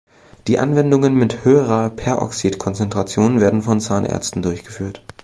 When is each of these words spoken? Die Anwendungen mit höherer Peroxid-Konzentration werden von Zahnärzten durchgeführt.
Die 0.47 0.57
Anwendungen 0.57 1.13
mit 1.13 1.45
höherer 1.45 1.91
Peroxid-Konzentration 1.91 3.39
werden 3.39 3.61
von 3.61 3.79
Zahnärzten 3.79 4.41
durchgeführt. 4.41 5.03